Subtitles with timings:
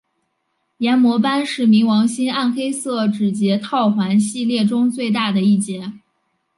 [0.79, 5.93] 炎魔斑是冥王星暗黑色指节套环系列中最大的一节。